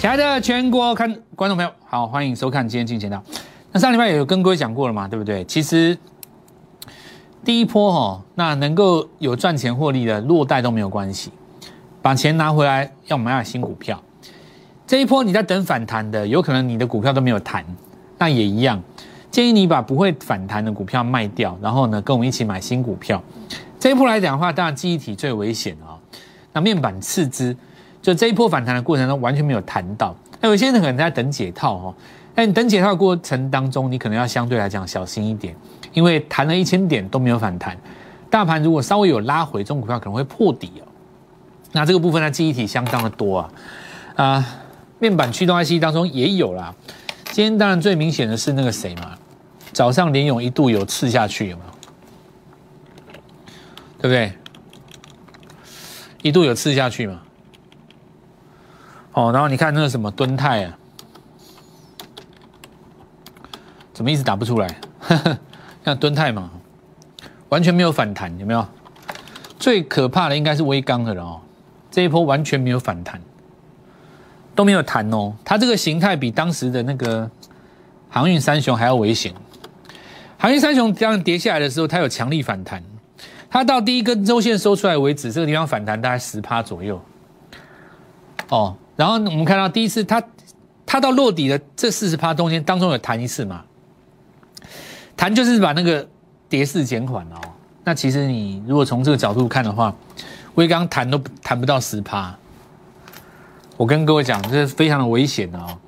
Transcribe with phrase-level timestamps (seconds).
[0.00, 3.22] 亲爱的全国看观众朋友，好，欢迎收看今天进钱道。
[3.70, 5.44] 那上礼拜也有跟各位讲过了嘛，对不对？
[5.44, 5.94] 其实
[7.44, 11.30] 第一波哈，那能够有赚钱获利的落袋都没有关系，
[12.00, 14.02] 把钱拿回来要买买新股票。
[14.86, 17.62] 这一波你在等反弹的，有可能你的股票都没有弹，
[18.16, 18.82] 那也一样，
[19.30, 23.22] 建议你把不会反弹的股票卖掉，然后呢跟我们一起买新股票。
[23.78, 26.00] 这一波来讲的话，当然记忆体最危险啊，
[26.54, 27.54] 那面板次之。
[28.02, 31.94] 就这一波反弹的过程中完全没有谈到，那有些人可能在等解套哦，
[32.34, 35.54] 但等解套的过程当中，你可能要相对来讲小心一点，
[35.92, 37.76] 因为弹了一千点都没有反弹，
[38.30, 40.88] 大盘如果稍微有拉回，中股票可能会破底哦。
[41.72, 43.50] 那这个部分呢，记忆体相当的多啊，
[44.16, 44.46] 啊，
[44.98, 46.74] 面板驱动 IC 当中也有啦。
[47.32, 49.16] 今天当然最明显的是那个谁嘛，
[49.72, 51.70] 早上联勇一度有刺下去有没有？
[54.00, 54.32] 对不对？
[56.22, 57.20] 一度有刺下去嘛？
[59.20, 60.78] 哦，然后你看那个什么敦泰啊，
[63.92, 64.80] 怎么一直打不出来？
[65.84, 66.50] 像敦泰嘛，
[67.50, 68.66] 完全没有反弹，有没有？
[69.58, 71.40] 最可怕的应该是微钢的了哦，
[71.90, 73.20] 这一波完全没有反弹，
[74.54, 75.34] 都没有弹哦。
[75.44, 77.30] 它这个形态比当时的那个
[78.08, 79.34] 航运三雄还要危险。
[80.38, 82.82] 航运三雄这样跌下来的时候，它有强力反弹，
[83.50, 86.98] 它到第一根周线收出来为止，这个地方反弹大概十趴左右。
[88.48, 88.74] 哦。
[89.00, 90.22] 然后我们看到第一次它，
[90.84, 93.64] 它到落底的这四十趴中间当中有弹一次嘛？
[95.16, 96.06] 弹就是把那个
[96.50, 97.40] 跌势减缓哦。
[97.82, 99.90] 那其实你如果从这个角度看的话，
[100.56, 102.36] 微刚弹都弹不到十趴。
[103.78, 105.78] 我跟各位讲，这是非常的危险的哦。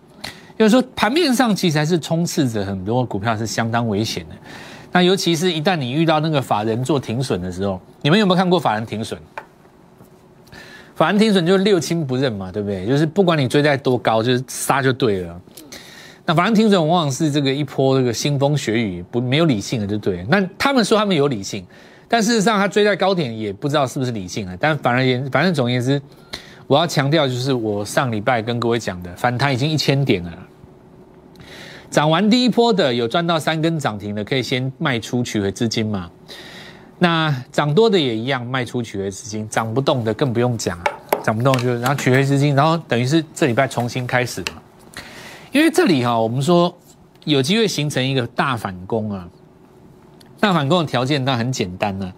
[0.59, 4.35] 就是说盘面上其实还是充斥着很多股票是相当危险的。
[4.91, 9.21] 那尤其是一旦你遇到那个法人做停损的时候，你们有没有看过法人停损？
[10.95, 12.87] 反正停损就六亲不认嘛，对不对？
[12.87, 15.41] 就是不管你追在多高，就是杀就对了。
[16.25, 20.25] 那反正停损往往是这个一波这个腥风血雨，不没有理性的就对。
[20.29, 21.67] 那他们说他们有理性，
[22.07, 24.57] 但事实上他追在高点也不知道是不是理性啊。
[24.61, 26.01] 但反而言，反正总而言之，
[26.67, 30.30] 我要强调就是我上礼拜跟各位讲的，反弹已经一千点了，
[31.91, 36.09] 涨完第一波的有赚到三根涨停的，可以先卖出取回资金嘛。
[37.02, 40.79] 那涨多的也一样卖出取回资金，涨不动的更不用讲，
[41.20, 44.63] 涨不动就然后取回资金，然后等于是这礼拜重新开始嘛。
[45.51, 46.73] 因为这里哈，我们说
[47.24, 49.29] 有机会形成一个大反攻啊。
[50.39, 52.12] 大反攻的条件当然很简单呢。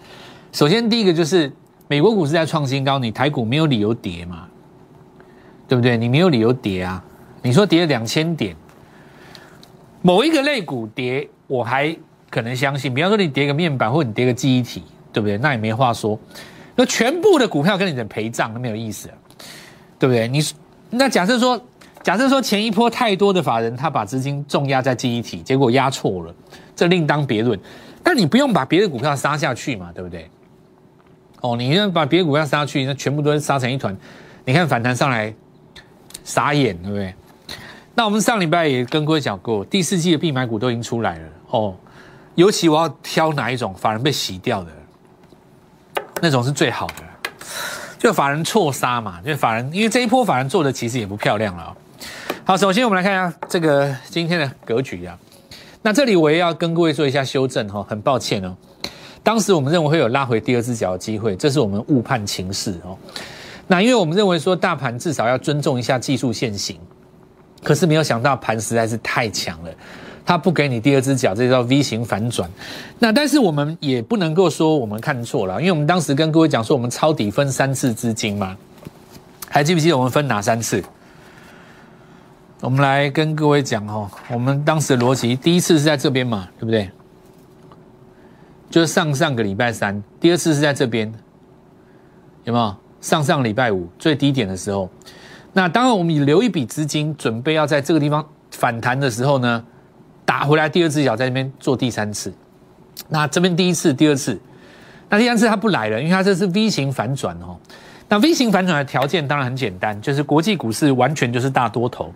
[0.53, 1.51] 首先第一个就是
[1.89, 4.47] 美国股市在创新高，你台股没有理由跌嘛，
[5.67, 5.97] 对不对？
[5.97, 7.03] 你没有理由跌啊。
[7.41, 8.55] 你说跌了两千点，
[10.03, 11.97] 某一个类股跌，我还。
[12.35, 15.39] 可能相信，比方说你叠个面板，或者你叠个记忆体，对不对？
[15.39, 16.19] 那也没话说。
[16.75, 19.09] 那全部的股票跟你的陪葬，那没有意思，
[20.01, 20.27] 对不对？
[20.27, 20.45] 你
[20.91, 21.61] 那假设说，
[22.03, 26.35] 假设说前一波太多的法人，他把资金重压在记忆体，结果压错了，
[26.75, 27.57] 这另当别论。
[28.03, 30.29] 但你不用把别的股票杀下去嘛，对不对？
[31.41, 33.97] 哦，你要把别的股票杀下去，那全部都杀成一团。
[34.45, 35.33] 你看反弹上来，
[36.25, 37.15] 傻眼，对不对？
[37.95, 41.77] 那我们上礼拜也跟各位讲过，第四季的必买股都已经出来了，哦。
[42.35, 44.71] 尤其我要挑哪一种法人被洗掉的，
[46.21, 47.05] 那种是最好的，
[47.99, 51.77] 就法人错杀嘛，就法人，因为这一波法人做的其实也不漂亮了。
[52.45, 55.17] 好，首先我们来看一下这个今天的格局啊。
[55.83, 58.57] 那这里我也要跟各位做一下修正哈，很抱歉哦，
[59.23, 62.97] 当时我们认为会有拉回第二只脚的机会，这是我们误判情势哦。
[63.67, 66.79] 那因为我们认为说大盘至少要尊重一下技术线型，
[67.63, 69.71] 可是没有想到盘实在是太强了。
[70.27, 72.49] 他不给你第二只脚，这叫 V 型反转。
[72.99, 78.57] 那但是我们也不能够说我们看错了，因为我们当时跟各位讲说，我们抄底分三次资金嘛，
[79.49, 80.83] 还记不记得我们分哪三次？
[82.61, 86.91] 我们来跟各位讲哦，我们当时的逻辑，第一次是在这边嘛，对不对？
[88.71, 91.13] 就是上上个礼拜三，第二次是在这边，
[92.45, 92.75] 有没有？
[93.03, 94.89] 上上礼拜五最低点的时候，
[95.53, 99.63] 那当然我们留一笔资金，准备要在这个地方反弹的时候呢？
[100.25, 102.33] 打回来第二只脚在那边做第三次，
[103.09, 104.41] 那这边第一次、第二次，
[105.09, 107.59] 那第三次他不来了，因为他这是 V 型反转哦。
[108.09, 112.13] 那 V 型反转的条件当然很简单，就是国际股市完全就是大多头。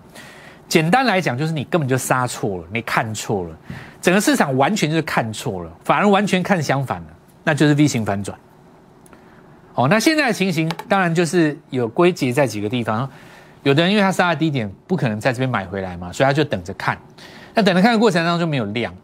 [0.69, 3.57] 简单来讲，就是你根本就杀错了，你看错了，
[4.03, 7.07] 整个市场完全就是看错了，反而完全看相反了，
[7.43, 8.39] 那就是 V 型反转。
[9.75, 13.09] 哦，那现在的情形当然就是有归结在几个地方，
[13.63, 16.99] 有的人因为他杀在低点，不可能在这边买回来嘛，所以他就等着看。
[17.59, 18.95] 那等着看的过程当中就没有量，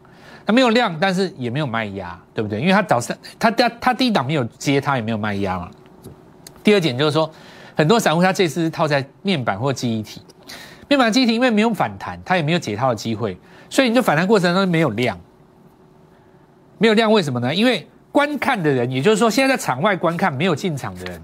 [0.45, 2.61] 它没有量，但是也没有卖压，对不对？
[2.61, 5.69] 因为它早上它它它第一档没有接，它也没有卖压嘛。
[6.63, 7.29] 第二点就是说，
[7.75, 10.21] 很多散户他这次套在面板或记忆体，
[10.87, 13.37] 面板记忆体因为没有反弹，它也没有解套的机会，
[13.69, 15.19] 所以你就反弹过程当中没有量，
[16.77, 17.53] 没有量，为什么呢？
[17.53, 21.21] 因为观看的人，也就是说现在在场外观看没有进场的人，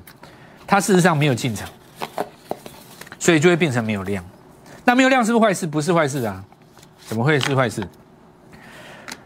[0.68, 1.70] 他事实上没有进场，
[3.18, 4.22] 所以就会变成没有量。
[4.84, 5.66] 那没有量是不是坏事？
[5.66, 6.44] 不是坏事啊，
[7.12, 7.86] 怎么会是坏事？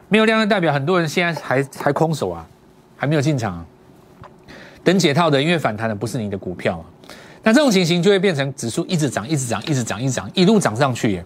[0.10, 2.44] 没有量的代表很多人现在还还空手啊，
[2.98, 3.64] 还没有进场，
[4.84, 6.86] 等解套的，因为反弹的不是你的股票啊。
[7.44, 11.24] 那这种情形就会变成指数一直涨，一直涨，一直涨，一直涨，一路涨上去。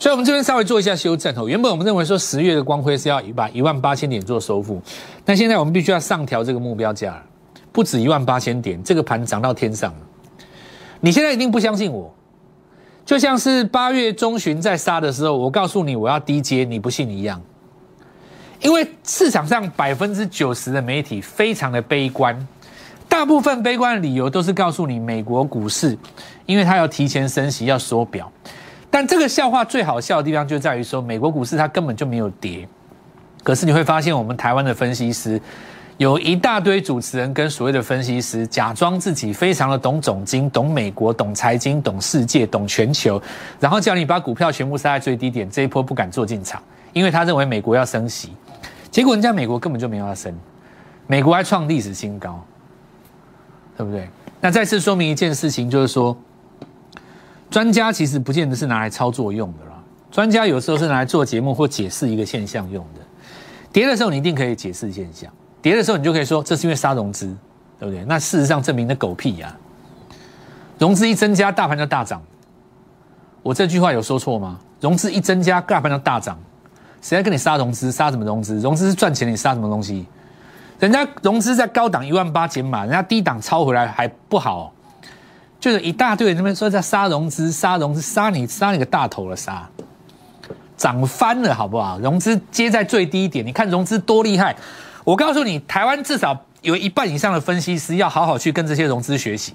[0.00, 1.48] 所以，我们这边稍微做一下修正哦。
[1.48, 4.82] 原本我们认为说十月的光辉是要把一万八千点做收复，
[5.24, 7.22] 但现在我们必须要上调这个目标价，
[7.70, 10.00] 不止一万八千点，这个盘涨到天上了。
[10.98, 12.12] 你现在一定不相信我，
[13.08, 17.40] 就像是八月中旬在杀的时候，我告诉你我要低接，你不信一样。
[18.60, 22.46] 因为市场上百分之九十的媒体非常的悲观，
[23.08, 25.96] 大部分悲观的理由都是告诉你美国股市，
[26.44, 28.30] 因为它要提前升息要缩表。
[28.90, 32.68] 但这个笑话最好笑的地方就在于说，美国股市它根本就没有跌，
[33.42, 35.40] 可是你会发现我们台湾的分析师
[35.98, 43.20] 有一大堆主持人跟所谓的分析师假装自己非常的懂总经、懂美国、懂财经、懂世界、懂全球，
[43.60, 46.62] 然后叫你把股票全部杀在最低点，这一波不敢做进场，
[46.92, 48.32] 因为他认为美国要升息，
[48.90, 50.32] 结果人家美国根本就没有要升，
[51.06, 52.42] 美国还创历史新高，
[53.76, 54.08] 对不对？
[54.40, 56.16] 那再次说明一件事情，就是说。
[57.50, 63.00] 专家其实不见得是拿来操作用的啦，专家有时候是拿来做节目或解释一个现象用的。
[63.72, 67.26] 跌的时候你一定可以解释现象，跌的时候你就可以说这是因为杀融资，
[67.78, 68.04] 对不对？
[68.04, 69.54] 那事实上证明的狗屁呀！
[70.78, 72.22] 融资一增加，大盘就大涨。
[73.42, 74.58] 我这句话有说错吗？
[74.80, 76.38] 融资一增加，大盘就大涨。
[77.00, 77.90] 谁在跟你杀融资？
[77.90, 78.60] 杀什么融资？
[78.60, 80.06] 融资是赚钱，你杀什么东西？
[80.78, 84.72] 人家融资在高档一万八减码，人家低档抄回来还不好。
[85.58, 89.68] 就是一大堆人那边说在杀融资，杀融资，杀你，杀你个大头了，杀，
[90.76, 91.98] 涨翻了，好不好？
[91.98, 94.54] 融资接在最低点，你看融资多厉害！
[95.08, 99.54] 我告诉你，台湾至少有一半以上的分析师要好好去跟这些融资学习。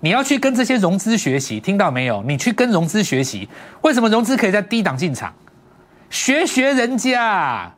[0.00, 2.22] 你要去跟这些融资学习，听到没有？
[2.22, 3.46] 你去跟融资学习，
[3.82, 5.34] 为什么融资可以在低档进场？
[6.08, 7.70] 学学人家，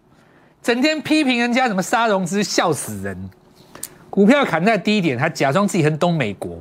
[0.62, 3.30] 整天批评人家怎么杀融资，笑死人！
[4.08, 6.56] 股票砍在低点，还假装自己很懂美国。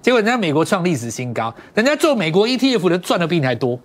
[0.00, 3.76] 结果人家美国创历史新高，人家做美国 ETF 的赚的比你还多，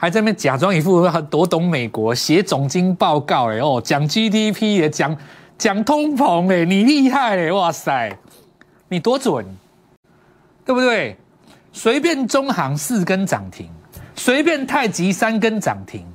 [0.00, 5.14] 还在那边假装一副多懂美国，写总经报告哎哦，讲 GDP 也，讲
[5.58, 8.16] 讲通膨哎，你厉害哎，哇塞，
[8.88, 9.44] 你多准，
[10.64, 11.18] 对不对？
[11.70, 13.68] 随便中行四根涨停，
[14.16, 16.06] 随便太极三根涨停，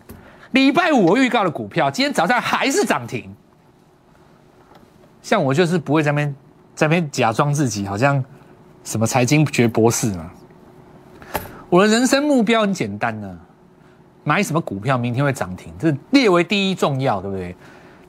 [0.49, 3.31] 礼拜五我预告的股票，今天早上还是涨停。
[5.21, 6.35] 像我就是不会在那边。
[6.73, 8.21] 在那边假装自己好像
[8.83, 10.29] 什么财经学博士嘛？
[11.69, 13.39] 我的人生目标很简单呢，
[14.25, 17.55] 买什么股票明天会涨停，这列为第一重要，对不对？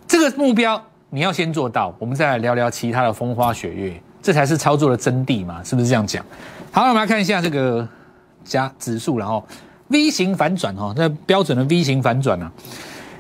[0.09, 5.63] 这个目标你要先做到，我们再来聊聊其他的风花雪月，这才是操作的真谛嘛？
[5.63, 6.25] 是不是这样讲？
[6.73, 7.87] 好，我们来看一下这个
[8.43, 9.47] 加指数，然后
[9.89, 12.51] V 型反转哈，那标准的 V 型反转啊。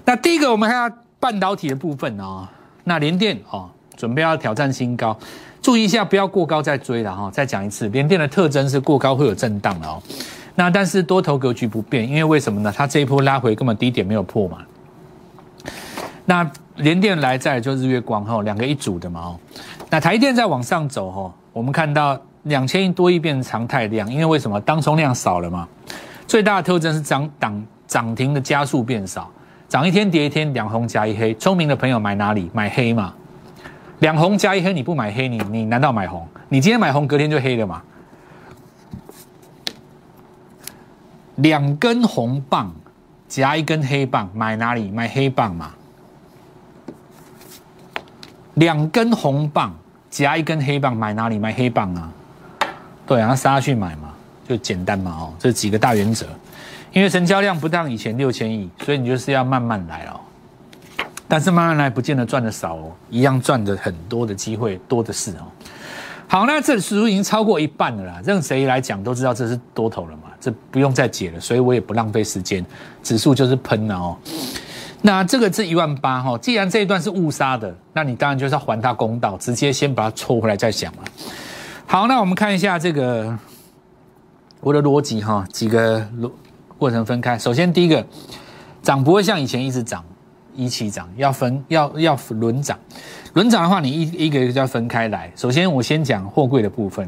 [0.04, 2.50] 那第一个我们看下半导体的部分啊，
[2.82, 3.70] 那联电啊。
[3.96, 5.19] 准备要挑战新高，
[5.62, 7.31] 注意一下，不要过高再追了哈。
[7.32, 10.03] 再讲一次，联电的特征是过高会有震荡的哦。
[10.56, 12.72] 那但是多头格局不变，因为为什么呢？
[12.75, 14.58] 它这一波拉回根本低点没有破嘛。
[16.25, 19.39] 那联电来在就日月光哈，两个一组的嘛哦。
[19.91, 24.60] 那台电在往上走哈，我们看到两千亿多亿变成常态量，因为为什么？
[24.63, 25.69] 当冲量少了嘛。
[26.27, 29.31] 最大的特征是涨涨涨停的加速变少，
[29.69, 31.34] 涨一天跌一天，两红加一黑。
[31.34, 32.51] 聪明的朋友买哪里？
[32.53, 33.13] 买黑嘛。
[34.01, 36.27] 两红加一黑，你不买黑，你你难道买红？
[36.48, 37.82] 你今天买红，隔天就黑了嘛？
[41.36, 42.74] 两根红棒
[43.28, 44.90] 夹一根黑棒，买哪里？
[44.90, 45.70] 买黑棒嘛？
[48.55, 49.74] 两根红棒
[50.08, 51.38] 夹一根黑棒，买哪里？
[51.38, 52.10] 买黑棒啊？
[53.06, 54.12] 对啊，杀去买嘛，
[54.48, 56.26] 就简单嘛哦，这几个大原则。
[56.93, 60.19] 因为成交量不当以前六千亿，所以你就是要慢慢来哦。
[61.28, 65.44] 但是慢慢来，不见得赚的少哦，一样赚的很多的机会多的是哦。
[66.28, 72.64] 好，那这指数已经超过一半了啦，任谁来讲都知道这是多头了嘛，这不用再解了，所以我也不浪费时间，
[73.02, 74.16] 指数就是喷了哦。
[75.02, 80.98] 那这个是一万八哈，既然这一段是误杀的，那你当然就是要还他公道，直接先把它抽回来再想了。
[81.86, 83.38] 好，那我们看一下这个
[84.60, 86.30] 我的逻辑哈，几个逻
[86.76, 87.38] 过程分开。
[87.38, 88.04] 首先第一个，
[88.82, 90.04] 涨不会像以前一直涨。
[90.58, 92.78] 一起涨要分要要轮涨，
[93.36, 95.31] 轮涨的话，你一一个一个就要分开来。
[95.36, 97.06] 首先，我先讲货柜的部分。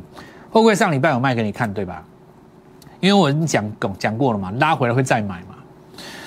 [0.53, 2.05] 货柜上礼拜有卖给你看，对吧？
[3.01, 5.57] 因为我已经讲讲过了嘛，拉回来会再买嘛。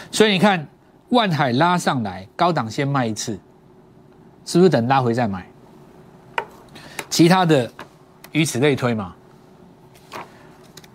[0.09, 0.67] 所以你看，
[1.09, 3.39] 万海拉上来，高档先卖一次，
[4.43, 5.45] 是不是等拉回再买？
[7.07, 7.71] 其他的，
[8.31, 9.13] 以此类推嘛，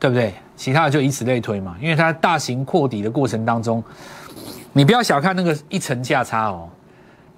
[0.01, 0.35] 对不对？
[0.57, 3.81] 其他的就以此类推嘛，因为它大型扩底的过程当中，
[4.73, 6.69] 你不要小看那个一层价差哦，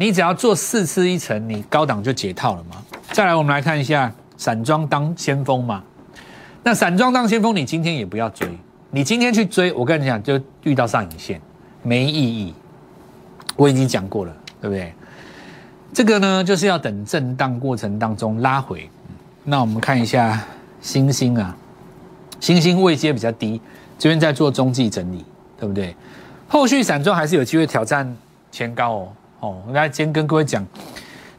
[0.01, 2.83] 你只要做四次一层，你高档就解套了嘛。
[3.11, 5.83] 再来，我们来看一下散装当先锋嘛。
[6.63, 8.49] 那散装当先锋，你今天也不要追，
[8.93, 11.41] 你今天去追，我跟你讲，就遇到上影线。
[11.83, 12.55] 没意义，
[13.57, 14.93] 我已经讲过了，对不对？
[15.93, 18.89] 这个呢，就是要等震荡过程当中拉回。
[19.43, 20.45] 那我们看一下
[20.81, 21.57] 星星啊，
[22.39, 23.61] 星星位阶比较低，
[23.99, 25.25] 这边在做中继整理，
[25.59, 25.97] 对不对？
[26.47, 28.17] 后续散装还是有机会挑战
[28.53, 29.09] 前高哦。
[29.41, 30.67] 哦，我来先跟各位讲，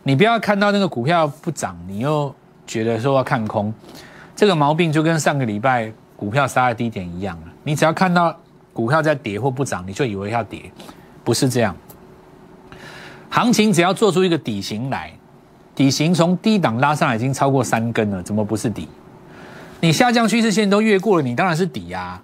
[0.03, 2.33] 你不要看到那个股票不涨，你又
[2.65, 3.73] 觉得说要看空，
[4.35, 7.47] 这个毛病就跟上个礼拜股票杀的低点一样了。
[7.63, 8.35] 你只要看到。
[8.71, 10.71] 股票在跌或不涨，你就以为要跌，
[11.25, 11.75] 不是这样。
[13.29, 15.11] 行情只要做出一个底型来，
[15.75, 18.87] 底型从低档拉上来已经超过三根了，怎么不是底？
[19.81, 22.21] 你下降趋势线都越过了，你当然是底呀。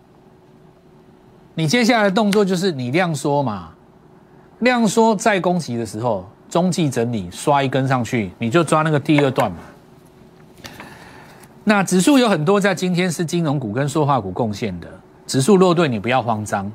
[1.55, 3.73] 你接下来的动作就是你量缩嘛，
[4.59, 9.57] 量缩再攻击的时候，中继整理刷一根上去，你就抓那个第二段嘛。
[11.63, 14.87] 那指数有很多在今天是金融股跟塑化股贡献的。
[15.27, 16.71] 指数落队，你不要慌张。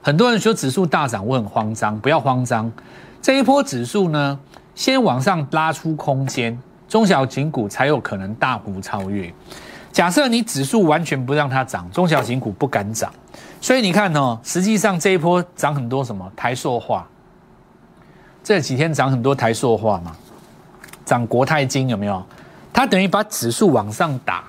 [0.00, 2.72] 很多人说指数大涨，我很慌张，不要慌张。
[3.20, 4.38] 这一波指数呢，
[4.74, 6.58] 先往上拉出空间，
[6.88, 9.32] 中小型股才有可能大幅超越。
[9.92, 13.12] 假设你指数完全不让它涨，中小型股不敢涨。
[13.60, 17.06] 所以你看哦，实际上这一波涨很多什么台塑化，
[18.44, 20.16] 这几天涨很多台塑化嘛，
[21.04, 22.24] 涨国泰金有没有？
[22.72, 24.44] 它等于把指数往上打，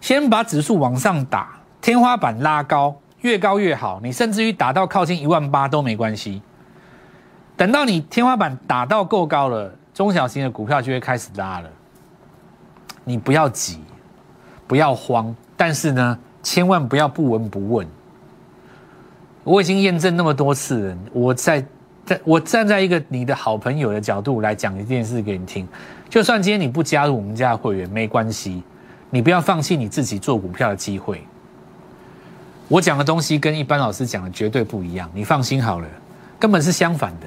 [0.00, 1.58] 先把指数往上打。
[1.80, 4.00] 天花板拉高，越高越好。
[4.02, 6.40] 你甚至于打到靠近一万八都没关系。
[7.56, 11.70] 等到你天花板打到够高了，中小型的股票就会开始拉了。
[13.04, 13.82] 你不要急，
[14.66, 17.84] 不要慌，但是呢，千万不要不闻不问。
[19.42, 21.66] 我已经验证那么多次了，我在
[22.06, 25.66] 在我站在一个你的好朋友的角度来讲一件事给你听。
[26.08, 28.62] 就算今天你不加入我们家的会员，没关系，
[29.10, 31.22] 你不要放弃你自己做股票的机会。
[32.68, 35.88] 我讲的东西跟一般老师讲的绝对不一样，你放心好了，
[36.38, 37.26] 根本是相反的。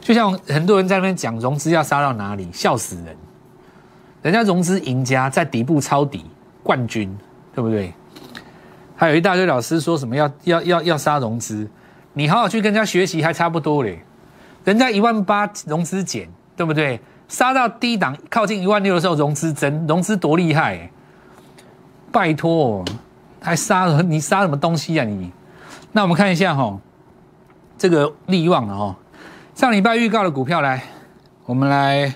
[0.00, 3.16] 就像很多人在那边讲融资要杀到哪里，笑死人。
[4.22, 6.24] 人家融资赢家在底部抄底
[6.62, 7.16] 冠军，
[7.54, 7.92] 对不对？
[8.96, 11.68] 还有一大堆老师说什么要要要要杀融资，
[12.14, 14.02] 你好好去跟人家学习还差不多嘞。
[14.64, 17.00] 人家一万八融资减，对不对？
[17.28, 20.90] 杀到低档靠近一万六的时候融资增，融资多厉害？
[22.10, 22.84] 拜托。
[23.38, 25.30] 还杀了你杀什么东西啊你？
[25.92, 26.80] 那我们看一下哈，
[27.78, 28.96] 这个利旺了哈，
[29.54, 30.82] 上礼拜预告的股票来，
[31.44, 32.12] 我们来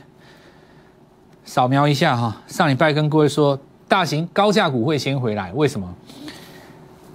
[1.45, 2.37] 扫描一下哈。
[2.49, 3.57] 上礼拜跟各位说，
[3.87, 5.95] 大型高价股会先回来，为什么？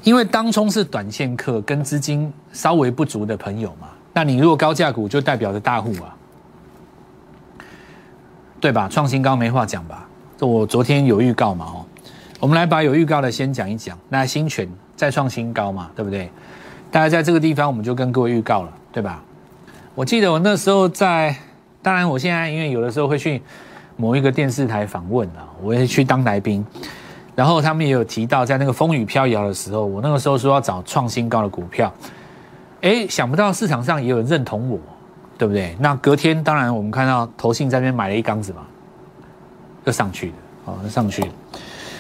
[0.06, 3.90] 因为当冲是短线客跟资金稍微不足的朋友嘛。
[4.14, 6.16] 那你如果高价股就代表着大户啊，
[8.62, 8.88] 对吧？
[8.88, 10.08] 创新高没话讲吧？
[10.38, 11.86] 这我昨天有预告嘛哦。
[12.40, 13.98] 我们来把有预告的先讲一讲。
[14.08, 16.30] 那新权再创新高嘛，对不对？
[16.92, 19.24] 大家在这个地方，我们就跟各位预告了，对吧？
[19.96, 21.36] 我记得我那时候在，
[21.82, 23.42] 当然我现在因为有的时候会去
[23.98, 26.64] 某一个电视台访问啊，我也去当来宾。
[27.36, 31.94] 然后他们也有提到，在那个风雨飘摇的时候，我那个时候说要找创新高的股票。
[32.82, 34.80] 哎，想不到市场上也有人认同我，
[35.38, 35.76] 对不对？
[35.80, 38.62] 那隔天当然我们看到投信在那边买了一缸子嘛，
[39.86, 40.34] 就上去了，
[40.66, 41.30] 哦，上去。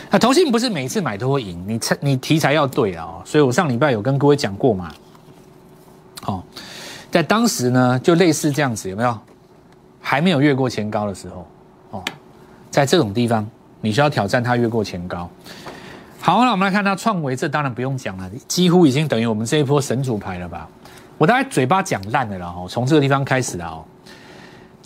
[0.09, 4.91] 那投信不是每次买都会赢，你猜你题材要对啊，所以我上礼拜有跟各位讲过嘛，
[6.27, 6.43] 哦，
[7.11, 9.17] 在当时呢就类似这样子，有没有？
[9.99, 11.47] 还没有越过前高的时候，
[11.89, 12.03] 哦，
[12.69, 13.43] 在这种地方
[13.85, 15.29] 你需要挑战它越过前高。
[16.19, 20.67] 好，那我们来看它创维，这当然不用讲了，几乎已经等于我们这一波神主牌了吧？
[21.17, 23.85] 我大概嘴巴讲烂了，然后从这个地方开始了哦。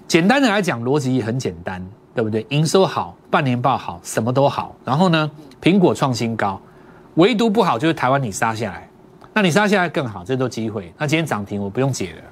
[0.08, 1.84] 简单的来讲，逻辑很简单。
[2.16, 2.46] 对不对？
[2.50, 4.76] 营收好，半年报好，什么都好。
[4.84, 6.60] 然后呢，苹果创新高，
[7.14, 8.90] 唯独不好就是台湾你杀下来。
[9.32, 10.92] 那你杀下来更好，这都机会。
[10.98, 12.24] 那今天涨停我不用解了，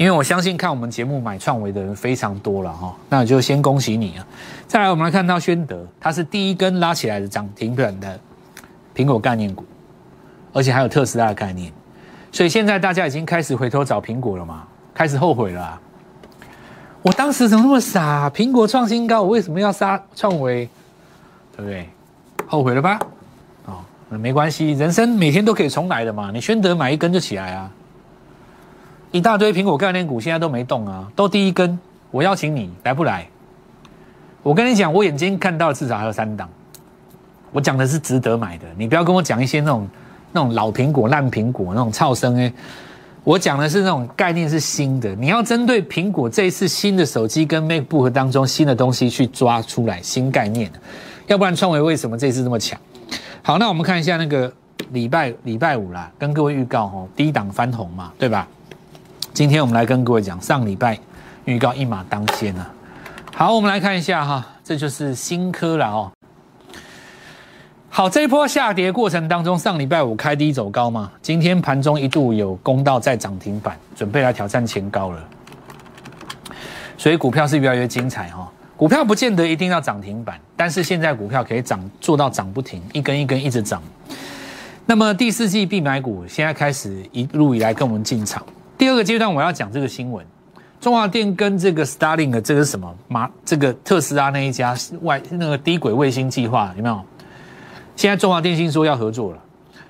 [0.00, 2.96] 因为我相信看我们节目买创维的人非常多了哈。
[3.10, 4.26] 那就先恭喜你啊！
[4.66, 8.18] 再来，我们来看到宣德，它是第一根拉起来的涨停板的
[8.96, 9.62] 苹果概念股，
[10.54, 11.70] 而且还有特斯拉的概念。
[12.32, 14.66] 所以现在大家已经开始回头找苹果了嘛？
[14.94, 15.78] 开始后悔了。
[17.02, 18.30] 我当时怎么那么傻？
[18.30, 20.66] 苹果创新高，我为什么要杀创维？
[21.54, 21.86] 对不对？
[22.46, 22.98] 后悔了吧？
[23.66, 26.30] 哦没关系，人生每天都可以重来的嘛。
[26.32, 27.70] 你宣德买一根就起来啊，
[29.10, 31.78] 一大堆苹果概念股现在都没动啊，都第一根。
[32.10, 33.26] 我邀请你来不来？
[34.42, 36.48] 我跟你讲，我眼睛看到至少还有三档。
[37.52, 39.88] 我讲的是值得买的，你不要跟我讲一些那种
[40.32, 42.52] 那种老苹果、烂苹果那种噪声哎。
[43.22, 50.70] 我讲的是那种概念是新的，你要针对苹果这一次新的手机跟 MacBook 当中新的东西去抓出来新概念，
[51.26, 52.80] 要不然创维为什么这次这么强？
[53.42, 54.50] 好，那我们看一下那个
[54.92, 58.48] 礼拜礼拜五啦，跟各位预告哦，低档翻红嘛，对吧？
[59.32, 60.98] 今天我们来跟各位讲，上礼拜
[61.44, 62.68] 预告一马当先啊。
[63.34, 66.10] 好，我们来看一下哈，这就是新科了哦。
[67.88, 75.24] 好，这一波下跌过程当中，上礼拜五开低走高嘛，今天盘中一度有攻到在涨停板，准备来挑战前高了，
[76.98, 78.50] 所以股票是越来越精彩哈。
[78.76, 83.80] 股票不见得一定要涨停板，但是现在股票可以涨做到涨不停，一根一根一直涨。
[84.86, 88.44] 那么第四季必买股现在开始一路以来跟我们进场。
[88.80, 90.24] 第二个阶段我要讲这个新闻，
[90.80, 92.90] 中华电跟这个 Starlink 这个是什么？
[93.08, 96.98] 马这个特斯拉那一家外那个低轨卫星计划有没有？
[97.94, 99.38] 现在中华电信说要合作了，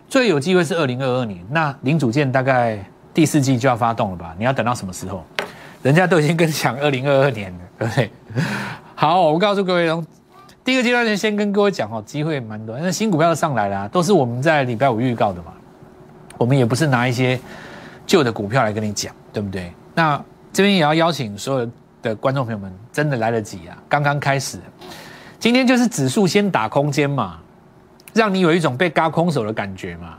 [0.09, 1.39] 最有机会是二零二二年。
[1.51, 4.35] 那零组件大概第四季就要发动了吧？
[4.37, 5.25] 你要等到什么时候？
[5.85, 8.11] 人家都已经跟讲二零二二年了，对不对？
[8.97, 9.89] 好，我告诉各位，
[10.65, 15.53] 第一个阶段先跟各位讲哦，机会蛮多，因为新股票上来了，都是我们在礼拜五预告的嘛。
[16.37, 17.39] 我们也不是拿一些
[18.11, 19.73] 旧的股票来跟你讲，对不对？
[19.95, 20.21] 那
[20.53, 21.71] 这边也要邀请所有
[22.03, 23.79] 的观众朋友们，真的来得及啊！
[23.89, 24.59] 刚刚开始，
[25.39, 27.39] 今天就是指数先打空间嘛。
[28.13, 30.19] 让你有一种被嘎空手的感觉嘛，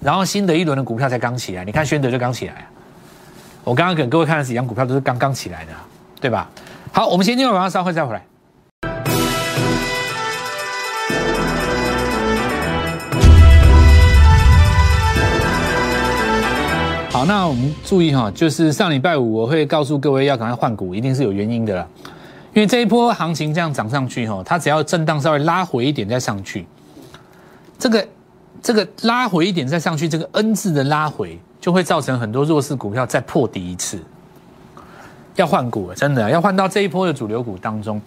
[0.00, 2.70] 然后新的一轮的股票才刚起来，你看宣德就刚起来啊。
[3.64, 5.72] 我刚刚给各位看的几张股票都是刚刚起来的，
[6.20, 6.48] 对吧？
[6.92, 8.24] 好，我们先进入晚上稍后再回来。
[17.26, 21.86] 那我们注意哈，就是上礼拜五我会告诉各位要赶快换股，一定是有原因的啦。
[22.54, 26.66] 因为这一波行情这样涨上去哈，它只要震荡稍微拉回一点再上去。
[27.78, 28.08] 这个
[28.62, 33.98] 这个拉回一点再上去，这个 N 字的拉回就会造成很多弱势股票再破底一次，
[35.36, 38.00] 要换股了，真的要换到这一波的主流股当中。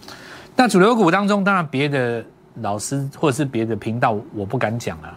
[0.54, 2.24] 那主流股当中，当然别的
[2.62, 5.12] 老师或者是别的频道我不敢讲啊，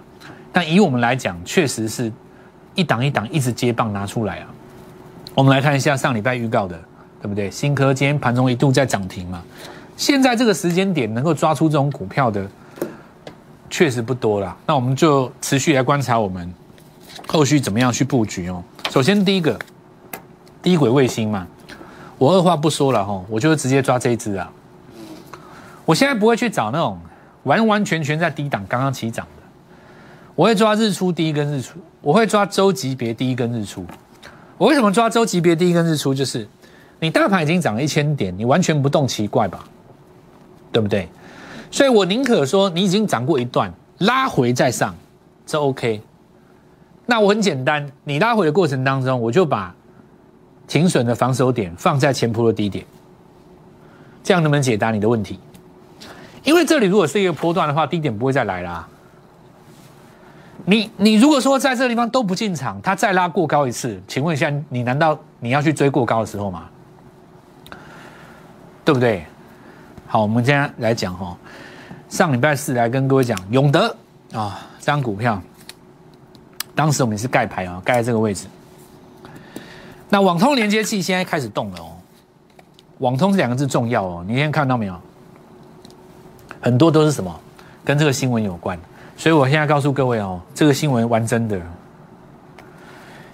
[0.51, 2.11] 但以我们来讲，确实是
[2.75, 4.47] 一档一档一直接棒拿出来啊。
[5.35, 6.79] 我们来看一下上礼拜预告的，
[7.21, 7.49] 对不对？
[7.49, 9.41] 新科今天盘中一度在涨停嘛，
[9.95, 12.47] 现在这个时间点能够抓出这种股票的。
[13.71, 16.51] 确实不多了，那我们就持续来观察我们
[17.27, 18.63] 后续怎么样去布局哦。
[18.89, 19.57] 首先第一个
[20.63, 21.45] 低轨卫星嘛，
[22.17, 24.51] 我二话不说了哈，我就直接抓这一只啊。
[25.85, 26.99] 我现在不会去找那种
[27.43, 29.27] 完完全全在低档刚刚起涨，
[30.39, 33.85] 我会抓日出第一根日出，我会抓周级别第一根日出。
[34.57, 36.13] 我为什么抓周级别第一根日出？
[36.13, 36.47] 就是
[36.97, 39.65] 你大盘已经涨了一千点，你完全不动奇怪吧？
[40.71, 41.09] 对不对？
[41.69, 44.95] 所以我宁可说你已经涨过一段，拉回再上，
[45.45, 46.01] 这 OK。
[47.05, 49.75] 那我很简单，你拉回的过程当中，我就把
[50.69, 52.85] 停损的防守点放在前坡的低点，
[54.23, 55.37] 这样能不能解答你的问题？
[56.45, 58.87] 因为这里如果是一个波段的话，低点不会再来啦。
[60.65, 66.69] 你你如果说在这个地方都不进场，它再拉过高一次，请问一下，你难道你要去追过高的时候吗？
[68.85, 69.25] 对不对？
[70.07, 71.37] 好，我们今天来讲哈，
[72.07, 73.95] 上礼拜四来跟各位讲永德
[74.33, 75.41] 啊，这张股票，
[76.75, 78.47] 当时我们是盖牌啊，盖在这个位置。
[80.09, 81.91] 那网通连接器现在开始动了哦，
[82.97, 84.99] 网通这两个字重要哦，你今天看到没有？
[86.61, 87.39] 很多都是什么
[87.85, 88.77] 跟这个新闻有关，
[89.19, 91.59] 所以我现在告诉各位哦，这个新闻玩真的，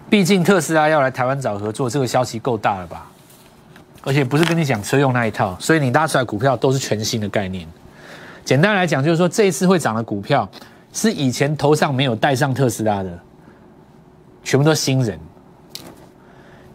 [0.10, 3.06] 毕竟特斯拉要来台湾找合作，这个消息够大了吧？
[4.02, 7.68] 而且不是跟你讲车用那一套，所以你拉出来股票都是全新的概念。
[8.44, 10.50] 简单来讲，就是说这一次会涨的股票
[10.92, 13.20] 是以前头上没有带上特斯拉的，
[14.44, 15.20] 全部都是新人。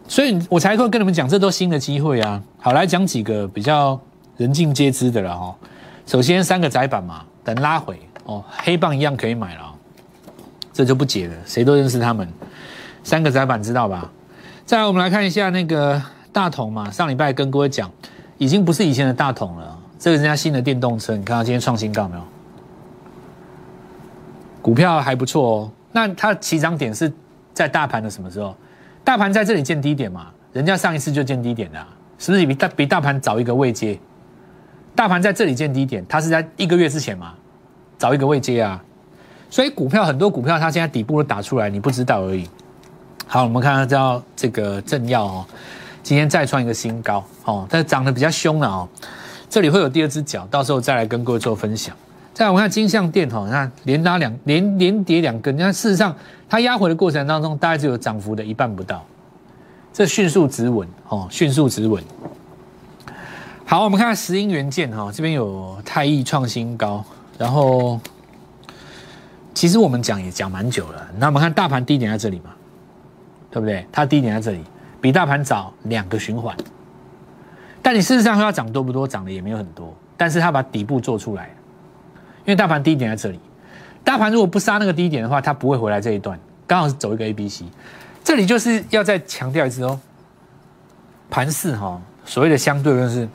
[0.07, 2.41] 所以我才会跟你们讲，这都新的机会啊。
[2.59, 3.99] 好，来讲几个比较
[4.37, 5.53] 人尽皆知的了哈。
[6.05, 9.75] 首先三个窄板嘛，等拉回哦，黑棒一样可以买了，
[10.73, 12.27] 这就不解了，谁都认识他们。
[13.03, 14.11] 三个窄板知道吧？
[14.65, 16.01] 再来，我们来看一下那个。
[16.33, 17.91] 大同嘛，上礼拜跟各位讲，
[18.37, 19.77] 已经不是以前的大同了。
[19.99, 22.23] 这个人家新的电动车，你看它今天创新高没有？
[24.61, 25.71] 股票还不错哦。
[25.91, 27.11] 那它起涨点是
[27.53, 28.55] 在大盘的什么时候？
[29.03, 30.27] 大盘在这里见低点嘛？
[30.53, 31.85] 人家上一次就见低点的，
[32.17, 33.99] 是不是比大比大盘早一个位阶？
[34.95, 37.33] 大盘在这里见低点，它是在一个月之前嘛，
[38.01, 38.83] 找一个位阶啊。
[39.47, 42.49] 所以股票很多股票它现在底部都打出来，你不知道而已。
[43.27, 45.45] 好，我们看到这个正耀哦，
[46.01, 48.89] 今天再创一个新高哦，但是涨得比较凶了哦。
[49.47, 51.95] 这里会有第二只脚，到时候再来跟各位做分享。
[52.33, 56.15] 再我们看金相电哈，你看连拉两连连跌两根，你看事实上
[56.49, 59.05] 它压回的过程当中，大概只有涨幅的一半不到，
[59.93, 62.01] 这迅速止稳哦，迅速止稳。
[63.65, 67.03] 好，我们看石英元件哈，这边有泰益创新高，
[67.41, 67.99] 然后
[69.51, 71.09] 其实我们讲也讲蛮久了。
[71.17, 72.51] 那我们看大盘低点在这里嘛，
[73.49, 73.83] 对不对？
[73.91, 74.63] 它低点在这里，
[75.01, 76.55] 比大盘早两个循环。
[77.81, 81.49] 但你事实上说要涨多不多，涨的也没有很多，但是它把底部做出来，
[82.41, 83.39] 因为大盘低点在这里，
[84.03, 87.65] 大盘如果不杀那个低点的话，它不会回来这一段，刚好是走一个 A B C，
[88.23, 89.99] 这里就是要再强调一次哦，
[91.27, 93.27] 盘势哈，所谓的相对论是，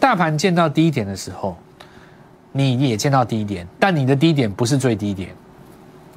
[0.00, 1.58] 大盘见到低点的时候，
[2.52, 5.30] 你也见到低点，但你的低点不是最低点，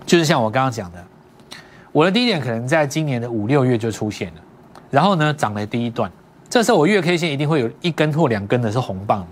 [0.06, 1.04] 就是像我刚刚讲的，
[1.92, 4.42] 我的低点可能在今年的五六月就出现了，
[4.92, 6.12] 然后呢涨了第一段。
[6.50, 9.26] 这时候我月 K 线一定会有一根或两根的是红棒，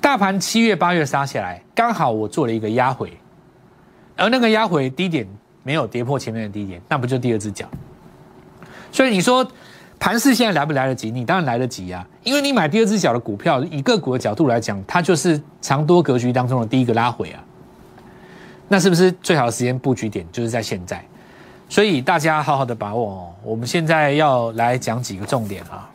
[0.00, 3.12] 大盘七月八月杀下来，刚好我做了一个压回，
[4.16, 5.26] 而那个压回低点
[5.62, 7.66] 没有跌破前面的低点，那不就第二只脚？
[8.92, 9.46] 所以你说
[9.98, 11.10] 盘势现在来不来得及？
[11.10, 17.42] 你当然来得及啊，因为你买第二只脚的股票，以个股的角度来讲，它就是长多格局当中的第一个拉回啊。
[18.68, 21.04] 那是不是最好的时间布局点就是在现在？
[21.68, 23.28] 所以大家好好的把握哦。
[23.42, 25.88] 我们现在要来讲几个重点啊。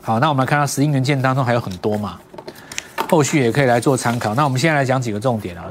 [0.00, 2.18] 好，那我们看到石英元件当中还有很多嘛，
[3.08, 4.34] 后续也可以来做参考。
[4.34, 5.64] 那我们现在来讲几个重点啊。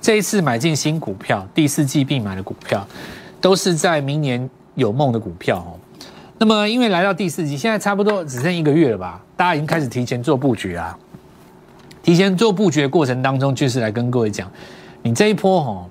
[0.00, 2.86] 这一次买进新股票，第四季必买的股票，
[3.40, 5.80] 都是在明年有梦的股票哦。
[6.36, 10.98] 那么因为来到第四季，现在差不多只剩一个月了吧，大家已经开始提前做布局啊。
[12.02, 14.50] 提前做布局的过程当中，就是来跟各位讲，
[15.02, 15.88] 你这一波哦，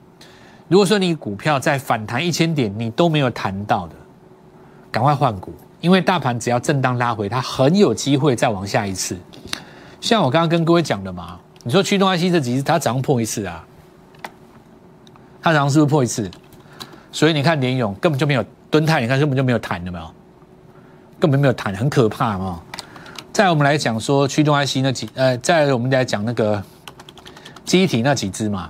[0.68, 3.96] 如果说你股票在反弹一千点，你都没有谈到的，
[4.92, 5.54] 赶快换股。
[5.82, 9.18] 因为大盘只要震荡拉回，它很有机会再往下一次。
[10.00, 13.66] 像我刚刚跟各位讲的嘛，你说驱动 IC 这几次它早上破一次啊，
[15.42, 16.30] 它早上是不是破一次？
[17.12, 20.06] 所以你看联勇根本就没有蹲太，你看根本就没有弹，有没有？
[21.24, 22.62] 根本没有谈，很可怕嘛。
[23.32, 26.62] 再我们来讲说驱动 IC 那几呃，再我们来讲那个
[27.64, 28.70] 机体那几只嘛，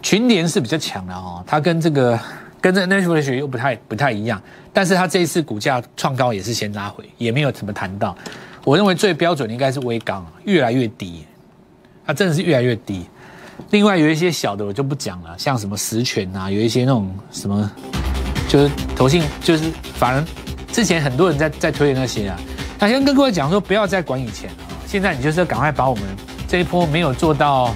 [0.00, 2.16] 群联是比较强的哦，它跟这个。
[2.60, 4.40] 跟这 Netflix 又不太不太一样，
[4.72, 8.16] 但是它这一次股价创高也是先拉回，也没有怎么谈到。
[8.62, 11.24] 我认为最标准的应该是微钢，越来越低，
[12.06, 13.04] 它真的是越来越低。
[13.70, 17.68] 另外有一些小的我就不讲了，像什么实权啊，有一些那种什么，
[18.52, 20.26] 就是投信，就是反正
[20.70, 22.38] 之前很多人在在推那些啊。
[22.78, 26.04] 那先跟各位讲说，不要再管以前了，现在你就是要赶快把我们
[26.46, 27.74] 这一波没有做到。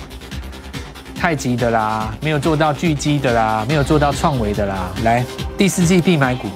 [1.18, 4.92] 太极的啦，没有做到巨基的啦，没有做到创维的啦。
[5.02, 5.24] 来，
[5.56, 6.46] 第四季必买股，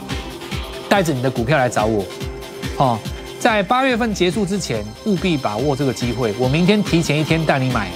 [0.86, 2.04] 带着你的股票来找我。
[2.76, 2.98] 哦，
[3.40, 6.34] 在八月份结束之前，务必把握这个机会。
[6.38, 7.88] 我明天提前一天带你买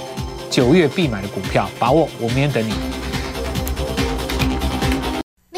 [0.49, 2.73] 九月必买的股票，把握，我明天等你。